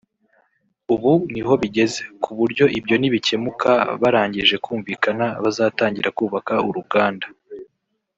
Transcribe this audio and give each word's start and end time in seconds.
ubu 0.93 1.11
niho 1.33 1.53
bigeze 1.61 2.01
ku 2.23 2.29
buryo 2.37 2.65
ibyo 2.79 2.95
nibikemuka 3.01 3.71
barangije 4.01 4.55
kumvikana 4.65 5.25
bazatangira 5.43 6.09
kubaka 6.17 6.53
uruganda 6.69 7.27